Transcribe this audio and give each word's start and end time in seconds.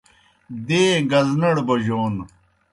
دَیں 0.67 0.93
گزنَڑ 1.11 1.55
بوجون 1.67 2.15